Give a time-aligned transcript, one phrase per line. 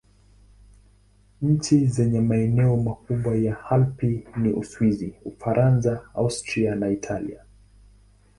[1.41, 7.43] Nchi zenye maeneo makubwa ya Alpi ni Uswisi, Ufaransa, Austria na Italia.